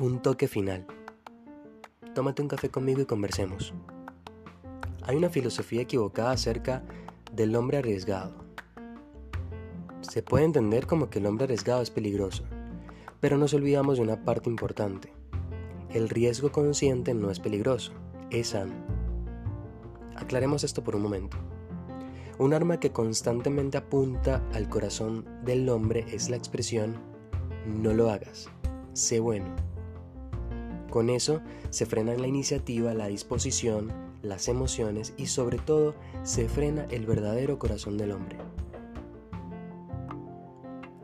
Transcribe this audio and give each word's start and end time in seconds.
Un 0.00 0.20
toque 0.20 0.48
final. 0.48 0.84
Tómate 2.16 2.42
un 2.42 2.48
café 2.48 2.68
conmigo 2.68 3.00
y 3.00 3.06
conversemos. 3.06 3.72
Hay 5.04 5.14
una 5.14 5.30
filosofía 5.30 5.82
equivocada 5.82 6.32
acerca 6.32 6.82
del 7.32 7.54
hombre 7.54 7.78
arriesgado. 7.78 8.34
Se 10.00 10.24
puede 10.24 10.46
entender 10.46 10.88
como 10.88 11.10
que 11.10 11.20
el 11.20 11.26
hombre 11.26 11.44
arriesgado 11.44 11.80
es 11.80 11.90
peligroso, 11.90 12.42
pero 13.20 13.38
nos 13.38 13.54
olvidamos 13.54 13.98
de 13.98 14.02
una 14.02 14.24
parte 14.24 14.50
importante. 14.50 15.12
El 15.90 16.08
riesgo 16.08 16.50
consciente 16.50 17.14
no 17.14 17.30
es 17.30 17.38
peligroso, 17.38 17.92
es 18.30 18.48
sano. 18.48 18.74
Aclaremos 20.16 20.64
esto 20.64 20.82
por 20.82 20.96
un 20.96 21.02
momento. 21.02 21.36
Un 22.40 22.52
arma 22.52 22.80
que 22.80 22.90
constantemente 22.90 23.78
apunta 23.78 24.42
al 24.54 24.68
corazón 24.68 25.24
del 25.44 25.68
hombre 25.68 26.04
es 26.10 26.30
la 26.30 26.36
expresión 26.36 26.96
no 27.64 27.94
lo 27.94 28.10
hagas, 28.10 28.50
sé 28.92 29.20
bueno. 29.20 29.73
Con 30.94 31.10
eso 31.10 31.40
se 31.70 31.86
frena 31.86 32.14
la 32.14 32.28
iniciativa, 32.28 32.94
la 32.94 33.08
disposición, 33.08 33.92
las 34.22 34.46
emociones 34.46 35.12
y 35.16 35.26
sobre 35.26 35.58
todo 35.58 35.96
se 36.22 36.48
frena 36.48 36.86
el 36.88 37.04
verdadero 37.04 37.58
corazón 37.58 37.98
del 37.98 38.12
hombre. 38.12 38.38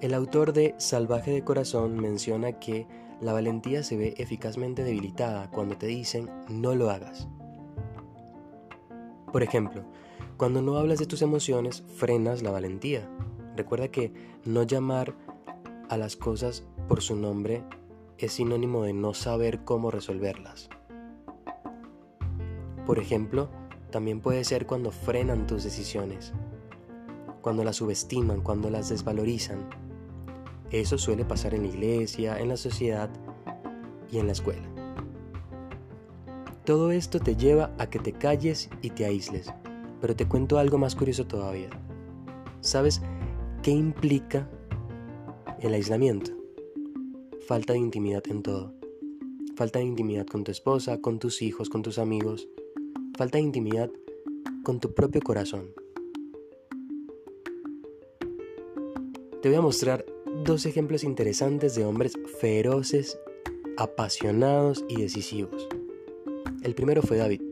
El 0.00 0.14
autor 0.14 0.52
de 0.52 0.76
Salvaje 0.78 1.32
de 1.32 1.42
Corazón 1.42 1.98
menciona 1.98 2.60
que 2.60 2.86
la 3.20 3.32
valentía 3.32 3.82
se 3.82 3.96
ve 3.96 4.14
eficazmente 4.18 4.84
debilitada 4.84 5.50
cuando 5.50 5.76
te 5.76 5.88
dicen 5.88 6.30
no 6.48 6.76
lo 6.76 6.88
hagas. 6.88 7.26
Por 9.32 9.42
ejemplo, 9.42 9.82
cuando 10.36 10.62
no 10.62 10.76
hablas 10.76 11.00
de 11.00 11.06
tus 11.06 11.22
emociones, 11.22 11.82
frenas 11.96 12.40
la 12.44 12.52
valentía. 12.52 13.10
Recuerda 13.56 13.88
que 13.88 14.12
no 14.44 14.62
llamar 14.62 15.16
a 15.88 15.96
las 15.96 16.14
cosas 16.14 16.62
por 16.86 17.02
su 17.02 17.16
nombre 17.16 17.64
es 18.26 18.34
sinónimo 18.34 18.82
de 18.84 18.92
no 18.92 19.14
saber 19.14 19.64
cómo 19.64 19.90
resolverlas. 19.90 20.68
Por 22.86 22.98
ejemplo, 22.98 23.48
también 23.90 24.20
puede 24.20 24.44
ser 24.44 24.66
cuando 24.66 24.90
frenan 24.90 25.46
tus 25.46 25.64
decisiones, 25.64 26.32
cuando 27.40 27.64
las 27.64 27.76
subestiman, 27.76 28.40
cuando 28.40 28.70
las 28.70 28.88
desvalorizan. 28.88 29.68
Eso 30.70 30.98
suele 30.98 31.24
pasar 31.24 31.54
en 31.54 31.62
la 31.62 31.68
iglesia, 31.68 32.38
en 32.38 32.48
la 32.48 32.56
sociedad 32.56 33.10
y 34.10 34.18
en 34.18 34.26
la 34.26 34.32
escuela. 34.32 34.66
Todo 36.64 36.92
esto 36.92 37.18
te 37.18 37.36
lleva 37.36 37.72
a 37.78 37.88
que 37.88 37.98
te 37.98 38.12
calles 38.12 38.70
y 38.82 38.90
te 38.90 39.04
aísles, 39.04 39.52
pero 40.00 40.16
te 40.16 40.26
cuento 40.26 40.58
algo 40.58 40.78
más 40.78 40.94
curioso 40.94 41.26
todavía. 41.26 41.70
¿Sabes 42.60 43.02
qué 43.62 43.72
implica 43.72 44.48
el 45.60 45.74
aislamiento? 45.74 46.41
Falta 47.46 47.72
de 47.72 47.80
intimidad 47.80 48.22
en 48.28 48.42
todo. 48.42 48.72
Falta 49.56 49.80
de 49.80 49.84
intimidad 49.84 50.26
con 50.26 50.44
tu 50.44 50.50
esposa, 50.50 51.00
con 51.00 51.18
tus 51.18 51.42
hijos, 51.42 51.68
con 51.68 51.82
tus 51.82 51.98
amigos. 51.98 52.48
Falta 53.16 53.38
de 53.38 53.44
intimidad 53.44 53.90
con 54.62 54.80
tu 54.80 54.94
propio 54.94 55.20
corazón. 55.20 55.70
Te 59.42 59.48
voy 59.48 59.58
a 59.58 59.60
mostrar 59.60 60.06
dos 60.44 60.66
ejemplos 60.66 61.02
interesantes 61.02 61.74
de 61.74 61.84
hombres 61.84 62.14
feroces, 62.38 63.18
apasionados 63.76 64.84
y 64.88 65.00
decisivos. 65.00 65.68
El 66.62 66.74
primero 66.74 67.02
fue 67.02 67.16
David, 67.16 67.42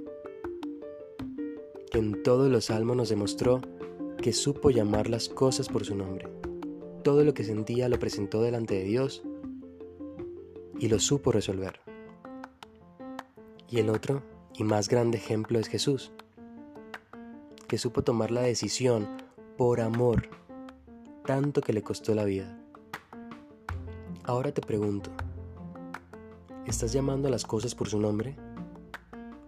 que 1.91 1.98
en 1.98 2.22
todos 2.22 2.48
los 2.50 2.66
salmos 2.66 2.97
nos 2.97 3.08
demostró 3.08 3.60
que 4.22 4.32
supo 4.32 4.70
llamar 4.70 5.10
las 5.10 5.28
cosas 5.28 5.69
por 5.69 5.84
su 5.84 5.97
nombre. 5.97 6.28
Todo 7.02 7.25
lo 7.25 7.34
que 7.34 7.42
sentía 7.42 7.88
lo 7.88 7.98
presentó 7.98 8.41
delante 8.42 8.75
de 8.75 8.84
Dios 8.84 9.25
y 10.80 10.88
lo 10.88 10.98
supo 10.98 11.30
resolver. 11.30 11.78
Y 13.68 13.78
el 13.78 13.91
otro 13.91 14.22
y 14.54 14.64
más 14.64 14.88
grande 14.88 15.18
ejemplo 15.18 15.58
es 15.58 15.68
Jesús, 15.68 16.10
que 17.68 17.76
supo 17.76 18.02
tomar 18.02 18.30
la 18.30 18.41
decisión 18.41 19.06
por 19.58 19.82
amor, 19.82 20.30
tanto 21.26 21.60
que 21.60 21.74
le 21.74 21.82
costó 21.82 22.14
la 22.14 22.24
vida. 22.24 22.58
Ahora 24.24 24.52
te 24.52 24.62
pregunto, 24.62 25.10
¿estás 26.66 26.92
llamando 26.92 27.28
a 27.28 27.30
las 27.30 27.44
cosas 27.44 27.74
por 27.74 27.88
su 27.88 28.00
nombre? 28.00 28.36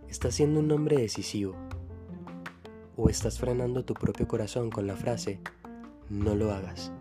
¿Estás 0.09 0.35
siendo 0.35 0.61
un 0.61 0.71
hombre 0.71 0.99
decisivo? 0.99 1.57
¿O 2.95 3.09
estás 3.09 3.39
frenando 3.39 3.87
tu 3.87 3.95
propio 3.95 4.29
corazón 4.29 4.71
con 4.71 4.87
la 4.87 4.97
frase, 4.97 5.41
no 6.11 6.35
lo 6.35 6.53
hagas? 6.53 6.93